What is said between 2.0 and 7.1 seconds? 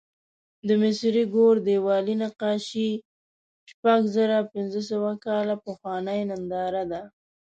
نقاشي شپږزرهپینځهسوه کاله پخوانۍ ننداره ده.